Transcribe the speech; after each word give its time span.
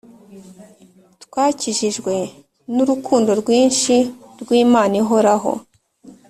twakikijwe 1.23 2.15
nu 2.73 2.83
rukundo 2.89 3.29
rwinshi 3.41 3.95
rwi 4.41 4.57
imana 4.65 4.93
ihoraho 5.01 5.51